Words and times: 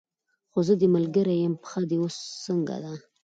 خو 0.51 0.59
زه 0.67 0.73
دې 0.81 0.87
ملګرې 0.95 1.35
یم، 1.43 1.53
پښه 1.61 1.81
دې 1.89 1.97
اوس 2.01 2.15
څنګه 2.45 2.75
ده؟ 2.83 2.93